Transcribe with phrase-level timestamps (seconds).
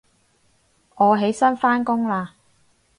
[0.95, 2.29] 我起身返工喇